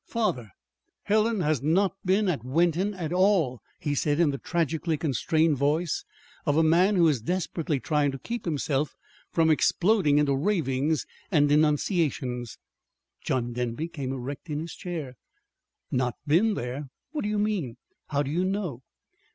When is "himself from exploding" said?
8.45-10.17